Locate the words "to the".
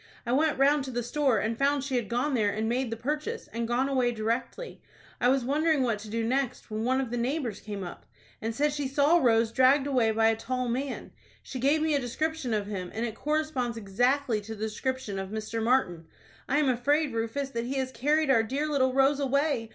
0.85-1.03, 14.41-14.65